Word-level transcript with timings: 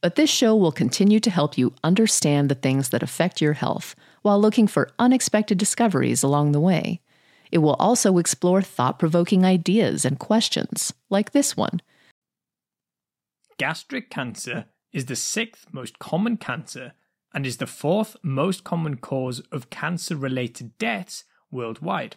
But 0.00 0.14
this 0.14 0.30
show 0.30 0.56
will 0.56 0.72
continue 0.72 1.20
to 1.20 1.30
help 1.30 1.58
you 1.58 1.74
understand 1.84 2.48
the 2.48 2.54
things 2.54 2.88
that 2.88 3.02
affect 3.02 3.40
your 3.40 3.52
health 3.52 3.94
while 4.22 4.40
looking 4.40 4.66
for 4.66 4.90
unexpected 4.98 5.58
discoveries 5.58 6.22
along 6.22 6.52
the 6.52 6.60
way. 6.60 7.00
It 7.52 7.58
will 7.58 7.74
also 7.74 8.18
explore 8.18 8.62
thought 8.62 8.98
provoking 8.98 9.44
ideas 9.44 10.04
and 10.04 10.18
questions, 10.18 10.92
like 11.10 11.32
this 11.32 11.56
one. 11.56 11.82
Gastric 13.58 14.08
cancer 14.08 14.66
is 14.92 15.06
the 15.06 15.16
sixth 15.16 15.66
most 15.72 15.98
common 15.98 16.36
cancer 16.36 16.94
and 17.34 17.44
is 17.44 17.58
the 17.58 17.66
fourth 17.66 18.16
most 18.22 18.64
common 18.64 18.96
cause 18.96 19.40
of 19.52 19.70
cancer 19.70 20.16
related 20.16 20.76
deaths 20.78 21.24
worldwide. 21.50 22.16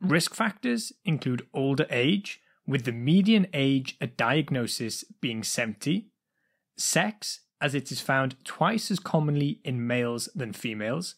Risk 0.00 0.34
factors 0.34 0.92
include 1.04 1.46
older 1.52 1.86
age, 1.90 2.40
with 2.66 2.84
the 2.84 2.92
median 2.92 3.46
age 3.52 3.96
at 4.00 4.16
diagnosis 4.16 5.04
being 5.20 5.42
70, 5.42 6.08
sex, 6.76 7.40
as 7.60 7.74
it 7.74 7.90
is 7.90 8.00
found 8.00 8.36
twice 8.44 8.90
as 8.90 8.98
commonly 8.98 9.60
in 9.64 9.86
males 9.86 10.28
than 10.34 10.52
females, 10.52 11.16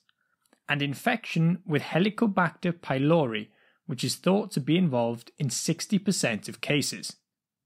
and 0.69 0.83
infection 0.83 1.63
with 1.67 1.83
Helicobacter 1.83 2.73
pylori, 2.73 3.49
which 3.87 4.03
is 4.03 4.17
thought 4.17 4.51
to 4.53 4.61
be 4.61 4.77
involved 4.77 5.31
in 5.39 5.49
60% 5.49 6.49
of 6.49 6.61
cases. 6.61 7.17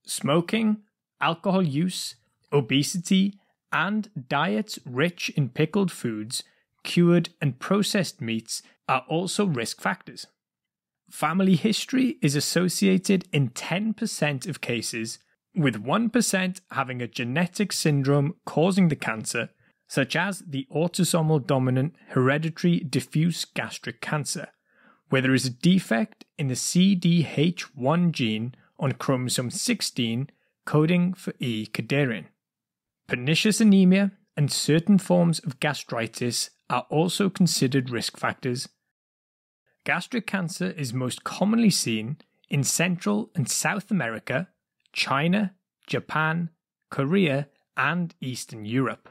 Smoking, 0.06 0.78
alcohol 1.20 1.62
use, 1.62 2.16
obesity, 2.52 3.38
and 3.72 4.10
diets 4.28 4.78
rich 4.84 5.30
in 5.30 5.48
pickled 5.48 5.90
foods, 5.90 6.42
cured 6.82 7.30
and 7.40 7.58
processed 7.58 8.20
meats 8.20 8.62
are 8.88 9.04
also 9.08 9.46
risk 9.46 9.80
factors. 9.80 10.26
Family 11.10 11.56
history 11.56 12.18
is 12.22 12.36
associated 12.36 13.26
in 13.32 13.50
10% 13.50 14.48
of 14.48 14.60
cases, 14.60 15.18
with 15.54 15.84
1% 15.84 16.60
having 16.70 17.02
a 17.02 17.08
genetic 17.08 17.72
syndrome 17.72 18.34
causing 18.44 18.88
the 18.88 18.96
cancer, 18.96 19.50
such 19.88 20.14
as 20.14 20.40
the 20.46 20.66
autosomal 20.72 21.44
dominant 21.44 21.94
hereditary 22.08 22.80
diffuse 22.80 23.44
gastric 23.44 24.00
cancer, 24.00 24.48
where 25.08 25.22
there 25.22 25.34
is 25.34 25.46
a 25.46 25.50
defect 25.50 26.24
in 26.38 26.48
the 26.48 26.54
CDH1 26.54 28.12
gene 28.12 28.54
on 28.78 28.92
chromosome 28.92 29.50
16 29.50 30.30
coding 30.64 31.12
for 31.14 31.32
E. 31.40 31.66
cadherin. 31.66 32.26
Pernicious 33.08 33.60
anemia 33.60 34.12
and 34.36 34.52
certain 34.52 34.98
forms 34.98 35.40
of 35.40 35.58
gastritis 35.58 36.50
are 36.70 36.86
also 36.88 37.28
considered 37.28 37.90
risk 37.90 38.16
factors. 38.16 38.68
Gastric 39.84 40.26
cancer 40.26 40.70
is 40.70 40.94
most 40.94 41.24
commonly 41.24 41.70
seen 41.70 42.18
in 42.48 42.62
Central 42.62 43.30
and 43.34 43.48
South 43.48 43.90
America, 43.90 44.48
China, 44.92 45.54
Japan, 45.86 46.50
Korea, 46.90 47.48
and 47.76 48.14
Eastern 48.20 48.64
Europe. 48.64 49.08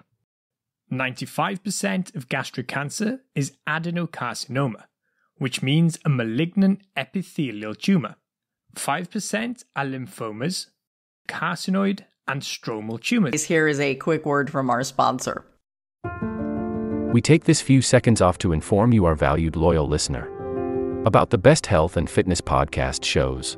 95% 0.92 2.16
of 2.16 2.30
gastric 2.30 2.68
cancer 2.68 3.22
is 3.36 3.54
adenocarcinoma, 3.68 4.86
which 5.38 5.62
means 5.62 6.00
a 6.04 6.10
malignant 6.10 6.82
epithelial 6.98 7.76
tumor. 7.76 8.16
5% 8.76 9.64
are 9.76 9.86
lymphomas, 9.86 10.68
carcinoid, 11.28 12.02
and 12.28 12.42
stromal 12.42 13.02
tumors. 13.02 13.46
Here 13.46 13.68
is 13.68 13.80
a 13.80 13.96
quick 13.96 14.26
word 14.26 14.50
from 14.50 14.70
our 14.70 14.84
sponsor. 14.84 15.46
We 17.12 17.22
take 17.22 17.46
this 17.46 17.62
few 17.62 17.82
seconds 17.82 18.22
off 18.22 18.38
to 18.40 18.54
inform 18.54 18.94
you, 18.94 19.06
our 19.06 19.16
valued 19.16 19.56
loyal 19.56 19.88
listener, 19.88 20.28
about 21.06 21.32
the 21.32 21.40
best 21.40 21.66
health 21.66 21.98
and 21.98 22.08
fitness 22.08 22.40
podcast 22.40 23.04
shows 23.04 23.58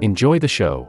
Enjoy 0.00 0.38
the 0.38 0.48
show. 0.48 0.88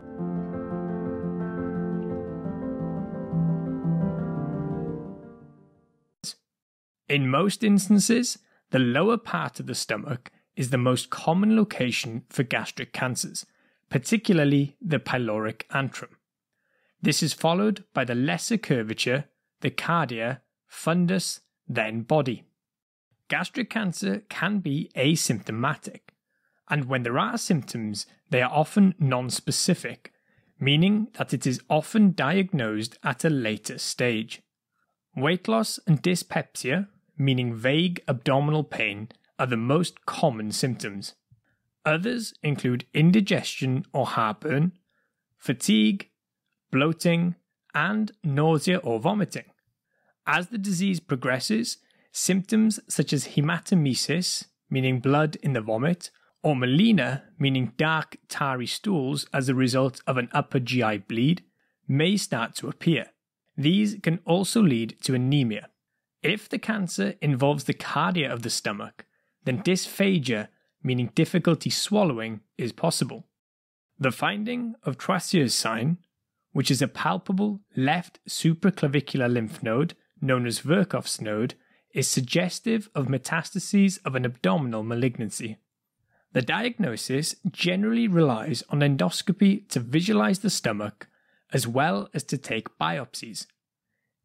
In 7.07 7.27
most 7.27 7.63
instances, 7.63 8.37
the 8.69 8.79
lower 8.79 9.17
part 9.17 9.59
of 9.59 9.65
the 9.65 9.75
stomach 9.75 10.31
is 10.55 10.69
the 10.69 10.77
most 10.77 11.09
common 11.09 11.55
location 11.55 12.23
for 12.29 12.43
gastric 12.43 12.93
cancers 12.93 13.45
particularly 13.89 14.77
the 14.81 14.99
pyloric 14.99 15.63
antrum. 15.73 16.15
This 17.01 17.23
is 17.23 17.33
followed 17.33 17.83
by 17.93 18.05
the 18.05 18.15
lesser 18.15 18.57
curvature, 18.57 19.25
the 19.61 19.71
cardia, 19.71 20.39
fundus, 20.71 21.41
then 21.67 22.01
body. 22.01 22.43
Gastric 23.27 23.69
cancer 23.69 24.23
can 24.29 24.59
be 24.59 24.89
asymptomatic, 24.95 26.08
and 26.69 26.85
when 26.85 27.03
there 27.03 27.17
are 27.17 27.37
symptoms, 27.37 28.05
they 28.29 28.41
are 28.41 28.51
often 28.51 28.93
non-specific, 28.99 30.13
meaning 30.59 31.07
that 31.17 31.33
it 31.33 31.47
is 31.47 31.61
often 31.69 32.11
diagnosed 32.11 32.97
at 33.03 33.25
a 33.25 33.29
later 33.29 33.77
stage. 33.77 34.41
Weight 35.15 35.47
loss 35.47 35.79
and 35.87 36.01
dyspepsia, 36.01 36.87
meaning 37.17 37.53
vague 37.53 38.01
abdominal 38.07 38.63
pain, 38.63 39.09
are 39.37 39.47
the 39.47 39.57
most 39.57 40.05
common 40.05 40.51
symptoms. 40.51 41.15
Others 41.85 42.33
include 42.43 42.85
indigestion 42.93 43.85
or 43.93 44.05
heartburn, 44.05 44.73
fatigue, 45.37 46.09
bloating, 46.71 47.35
and 47.73 48.11
nausea 48.23 48.77
or 48.77 48.99
vomiting. 48.99 49.45
As 50.27 50.47
the 50.47 50.57
disease 50.57 50.99
progresses, 50.99 51.77
symptoms 52.11 52.79
such 52.87 53.13
as 53.13 53.29
hematemesis, 53.29 54.45
meaning 54.69 54.99
blood 54.99 55.37
in 55.41 55.53
the 55.53 55.61
vomit, 55.61 56.11
or 56.41 56.55
melena, 56.55 57.23
meaning 57.37 57.73
dark, 57.77 58.17
tarry 58.27 58.67
stools 58.67 59.27
as 59.33 59.49
a 59.49 59.55
result 59.55 60.01
of 60.07 60.17
an 60.17 60.29
upper 60.31 60.59
GI 60.59 60.99
bleed, 60.99 61.43
may 61.87 62.17
start 62.17 62.55
to 62.55 62.67
appear. 62.67 63.07
These 63.57 63.97
can 64.01 64.19
also 64.25 64.61
lead 64.61 64.97
to 65.03 65.15
anemia. 65.15 65.69
If 66.23 66.47
the 66.47 66.59
cancer 66.59 67.15
involves 67.21 67.65
the 67.65 67.73
cardia 67.73 68.31
of 68.31 68.43
the 68.43 68.49
stomach, 68.49 69.05
then 69.43 69.63
dysphagia 69.63 70.49
meaning 70.83 71.11
difficulty 71.15 71.69
swallowing, 71.69 72.41
is 72.57 72.71
possible. 72.71 73.27
The 73.97 74.11
finding 74.11 74.75
of 74.83 74.97
Troisier's 74.97 75.53
sign, 75.53 75.97
which 76.51 76.71
is 76.71 76.81
a 76.81 76.87
palpable 76.87 77.61
left 77.75 78.19
supraclavicular 78.27 79.31
lymph 79.31 79.61
node 79.61 79.95
known 80.21 80.45
as 80.45 80.59
Virchow's 80.59 81.21
node, 81.21 81.55
is 81.93 82.07
suggestive 82.07 82.89
of 82.95 83.07
metastases 83.07 83.99
of 84.05 84.15
an 84.15 84.25
abdominal 84.25 84.83
malignancy. 84.83 85.57
The 86.33 86.41
diagnosis 86.41 87.35
generally 87.49 88.07
relies 88.07 88.63
on 88.69 88.79
endoscopy 88.79 89.67
to 89.69 89.79
visualize 89.79 90.39
the 90.39 90.49
stomach 90.49 91.07
as 91.51 91.67
well 91.67 92.09
as 92.13 92.23
to 92.25 92.37
take 92.37 92.77
biopsies. 92.77 93.47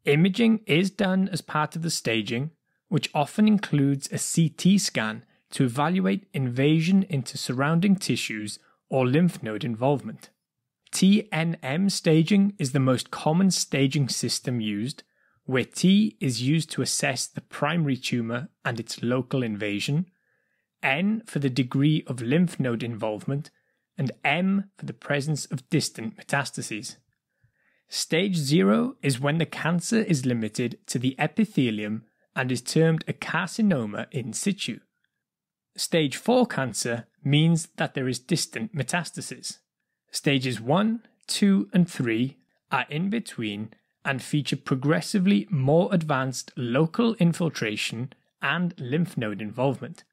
Imaging 0.05 0.59
is 0.67 0.91
done 0.91 1.27
as 1.29 1.41
part 1.41 1.75
of 1.75 1.81
the 1.81 1.89
staging, 1.89 2.51
which 2.89 3.09
often 3.15 3.47
includes 3.47 4.07
a 4.11 4.19
CT 4.19 4.79
scan 4.79 5.25
to 5.51 5.63
evaluate 5.63 6.27
invasion 6.33 7.03
into 7.09 7.37
surrounding 7.37 7.95
tissues 7.95 8.59
or 8.89 9.07
lymph 9.07 9.41
node 9.41 9.63
involvement. 9.63 10.29
TNM 10.91 11.91
staging 11.91 12.53
is 12.59 12.71
the 12.71 12.79
most 12.79 13.09
common 13.09 13.49
staging 13.49 14.09
system 14.09 14.61
used, 14.61 15.03
where 15.45 15.65
T 15.65 16.17
is 16.21 16.41
used 16.43 16.69
to 16.71 16.81
assess 16.81 17.25
the 17.25 17.41
primary 17.41 17.97
tumor 17.97 18.49
and 18.63 18.79
its 18.79 19.01
local 19.01 19.41
invasion, 19.41 20.05
N 20.85 21.23
for 21.25 21.39
the 21.39 21.49
degree 21.49 22.03
of 22.07 22.21
lymph 22.21 22.59
node 22.59 22.83
involvement, 22.83 23.49
and 23.97 24.11
M 24.23 24.69
for 24.77 24.85
the 24.85 24.93
presence 24.93 25.45
of 25.45 25.69
distant 25.69 26.15
metastases. 26.15 26.97
Stage 27.89 28.35
0 28.35 28.95
is 29.01 29.19
when 29.19 29.37
the 29.39 29.45
cancer 29.45 29.99
is 29.99 30.25
limited 30.25 30.77
to 30.87 30.99
the 30.99 31.15
epithelium 31.19 32.03
and 32.35 32.51
is 32.51 32.61
termed 32.61 33.03
a 33.07 33.13
carcinoma 33.13 34.07
in 34.11 34.33
situ. 34.33 34.79
Stage 35.75 36.17
4 36.17 36.45
cancer 36.45 37.07
means 37.23 37.69
that 37.77 37.95
there 37.95 38.07
is 38.07 38.19
distant 38.19 38.75
metastasis. 38.75 39.59
Stages 40.11 40.61
1, 40.61 41.01
2, 41.27 41.69
and 41.73 41.89
3 41.89 42.37
are 42.71 42.85
in 42.89 43.09
between 43.09 43.71
and 44.03 44.21
feature 44.21 44.55
progressively 44.55 45.47
more 45.49 45.89
advanced 45.91 46.51
local 46.55 47.15
infiltration 47.15 48.13
and 48.41 48.73
lymph 48.79 49.17
node 49.17 49.41
involvement. 49.41 50.03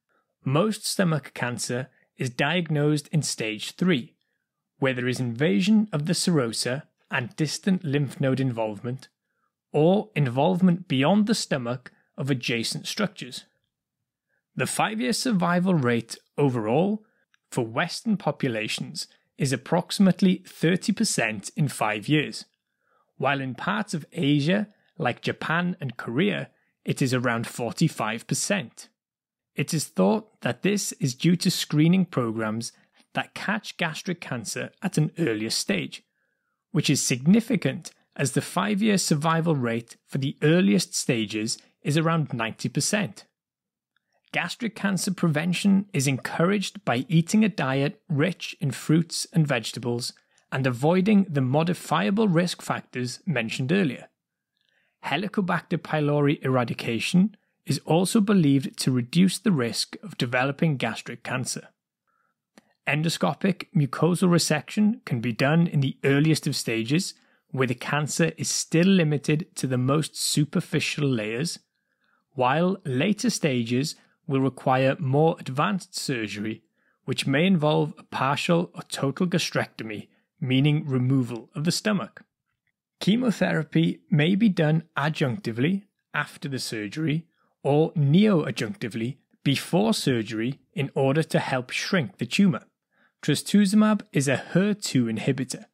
Most 0.45 0.85
stomach 0.85 1.33
cancer 1.35 1.89
is 2.17 2.31
diagnosed 2.31 3.09
in 3.09 3.23
stage 3.23 3.73
3, 3.73 4.15
where 4.79 4.93
there 4.93 5.07
is 5.07 5.21
invasion 5.21 5.89
of 5.93 6.07
the 6.07 6.13
serosa 6.15 6.83
and 7.11 7.37
distant 7.37 7.85
lymph 7.85 8.21
node 8.21 8.41
involvement, 8.41 9.09
or 9.73 10.11
involvement 10.17 10.89
beyond 10.89 11.27
the 11.27 11.35
stomach 11.35 11.93
of 12.17 12.31
adjacent 12.31 12.87
structures. 12.87 13.45
The 14.57 14.67
five 14.67 15.01
year 15.01 15.13
survival 15.13 15.75
rate 15.75 16.17
overall 16.37 17.05
for 17.51 17.65
Western 17.65 18.17
populations 18.17 19.07
is 19.39 19.53
approximately 19.53 20.43
30% 20.47 21.51
in 21.57 21.69
five 21.69 22.09
years, 22.09 22.47
while 23.17 23.41
in 23.41 23.55
parts 23.55 23.95
of 23.95 24.07
Asia, 24.13 24.67
like 24.99 25.23
Japan 25.23 25.77
and 25.81 25.97
Korea, 25.97 26.51
it 26.85 27.01
is 27.01 27.15
around 27.15 27.47
45%. 27.47 28.89
It 29.55 29.75
is 29.75 29.87
thought 29.87 30.41
that 30.41 30.63
this 30.63 30.93
is 30.93 31.15
due 31.15 31.37
to 31.37 31.51
screening 31.51 32.07
programs 32.07 32.73
that 33.15 33.35
catch 33.35 33.77
gastric 33.77 34.21
cancer 34.21 34.71
at 34.83 34.97
an 34.97 35.13
earlier 35.19 35.51
stage, 35.51 36.03
which 36.71 36.89
is 36.89 37.03
significant 37.03 37.91
as 38.17 38.33
the 38.33 38.41
five 38.41 38.83
year 38.83 38.99
survival 38.99 39.57
rate 39.57 39.97
for 40.07 40.19
the 40.19 40.37
earliest 40.43 40.95
stages 40.95 41.59
is 41.83 41.99
around 41.99 42.31
90%. 42.31 43.25
Gastric 44.33 44.75
cancer 44.75 45.13
prevention 45.13 45.87
is 45.93 46.07
encouraged 46.07 46.85
by 46.87 47.05
eating 47.09 47.45
a 47.45 47.51
diet 47.51 48.01
rich 48.09 48.57
in 48.61 48.71
fruits 48.71 49.27
and 49.33 49.47
vegetables 49.47 50.15
and 50.51 50.67
avoiding 50.67 51.27
the 51.29 51.41
modifiable 51.43 52.29
risk 52.29 52.63
factors 52.63 53.21
mentioned 53.27 53.73
earlier. 53.73 54.09
Helicobacter 55.05 55.79
pylori 55.79 56.43
eradication 56.43 57.37
is 57.67 57.81
also 57.85 58.21
believed 58.21 58.77
to 58.79 58.91
reduce 58.91 59.39
the 59.39 59.53
risk 59.53 59.97
of 60.03 60.19
developing 60.19 60.77
gastric 60.77 61.23
cancer. 61.23 61.69
Endoscopic 62.87 63.67
mucosal 63.75 64.29
resection 64.29 65.05
can 65.05 65.21
be 65.21 65.33
done 65.33 65.67
in 65.67 65.81
the 65.81 65.97
earliest 66.05 66.47
of 66.47 66.57
stages, 66.57 67.15
where 67.51 67.69
the 67.69 67.75
cancer 67.75 68.33
is 68.37 68.49
still 68.49 68.87
limited 68.87 69.55
to 69.55 69.67
the 69.67 69.79
most 69.79 70.17
superficial 70.17 71.07
layers, 71.07 71.61
while 72.35 72.79
later 72.85 73.31
stages 73.31 73.95
will 74.27 74.41
require 74.41 74.97
more 74.99 75.37
advanced 75.39 75.95
surgery, 75.97 76.63
which 77.05 77.27
may 77.27 77.47
involve 77.47 77.93
a 77.99 78.03
partial 78.05 78.71
or 78.75 78.83
total 78.83 79.27
gastrectomy, 79.27 80.09
meaning 80.41 80.85
removal 80.87 81.51
of 81.55 81.65
the 81.65 81.73
stomach. 81.73 82.25
Chemotherapy 83.01 84.01
may 84.11 84.35
be 84.35 84.49
done 84.49 84.85
adjunctively 84.97 85.83
after 86.15 86.49
the 86.49 86.59
surgery 86.59 87.27
or 87.63 87.93
neoadjunctively 87.93 89.17
before 89.45 89.95
surgery 89.95 90.61
in 90.73 90.91
order 90.95 91.23
to 91.23 91.39
help 91.39 91.71
shrink 91.71 92.19
the 92.19 92.27
tumour. 92.27 92.65
Trastuzumab 93.23 94.03
is 94.13 94.29
a 94.29 94.37
HER2 94.53 95.19
inhibitor, 95.19 95.67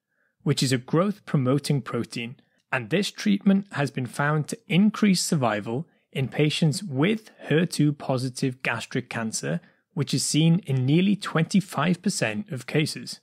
which 0.43 0.62
is 0.62 0.73
a 0.73 0.79
growth 0.79 1.25
promoting 1.25 1.81
protein, 1.81 2.37
and 2.70 2.90
this 2.90 3.11
treatment 3.11 3.67
has 3.73 3.90
been 3.90 4.06
found 4.06 4.49
to 4.49 4.58
increase 4.67 5.23
survival 5.23 5.87
in 6.12 6.29
patients 6.29 6.82
with 6.82 7.31
HER2 7.49 7.96
positive 7.96 8.62
gastric 8.62 9.08
cancer, 9.08 9.61
which 9.94 10.12
is 10.12 10.25
seen 10.25 10.61
in 10.61 10.84
nearly 10.87 11.17
25% 11.17 12.52
of 12.52 12.67
cases. 12.67 13.20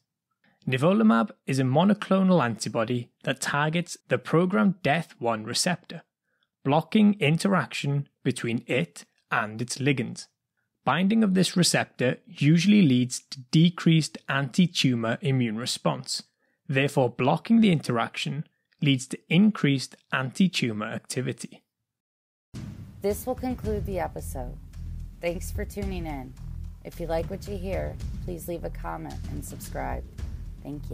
Nivolumab 0.67 1.29
is 1.45 1.59
a 1.59 1.63
monoclonal 1.63 2.43
antibody 2.43 3.11
that 3.23 3.39
targets 3.39 3.97
the 4.09 4.17
programmed 4.17 4.75
DEATH1 4.83 5.45
receptor, 5.45 6.01
blocking 6.63 7.15
interaction 7.19 8.07
between 8.25 8.65
it 8.67 9.05
and 9.31 9.61
its 9.61 9.77
ligands. 9.77 10.27
Binding 10.83 11.23
of 11.23 11.33
this 11.33 11.55
receptor 11.55 12.17
usually 12.27 12.81
leads 12.81 13.21
to 13.31 13.39
decreased 13.51 14.17
anti 14.27 14.67
tumor 14.67 15.17
immune 15.21 15.57
response. 15.57 16.23
Therefore, 16.67 17.09
blocking 17.09 17.61
the 17.61 17.71
interaction 17.71 18.45
leads 18.81 19.07
to 19.07 19.17
increased 19.29 19.95
anti 20.11 20.49
tumor 20.49 20.87
activity. 20.87 21.63
This 23.01 23.25
will 23.25 23.35
conclude 23.35 23.85
the 23.85 23.99
episode. 23.99 24.57
Thanks 25.21 25.51
for 25.51 25.65
tuning 25.65 26.05
in. 26.05 26.33
If 26.83 26.99
you 26.99 27.07
like 27.07 27.29
what 27.31 27.47
you 27.47 27.57
hear, 27.57 27.95
please 28.25 28.47
leave 28.47 28.63
a 28.63 28.69
comment 28.69 29.19
and 29.31 29.43
subscribe. 29.43 30.03
Thank 30.61 30.75
you. 30.75 30.81